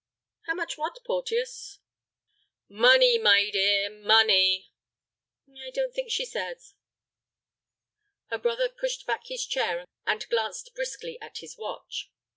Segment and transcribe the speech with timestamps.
[0.47, 1.77] "How much what, Porteus?"
[2.67, 4.71] "Money, my dear, money."
[5.63, 6.73] "I don't think she says."
[8.31, 12.09] Her brother pushed back his chair, and glanced briskly at his watch.